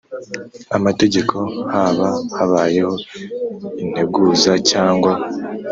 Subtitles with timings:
[0.77, 1.35] Amategeko
[1.73, 2.07] haba
[2.37, 2.93] habayeho
[3.83, 5.11] integuza cyangwa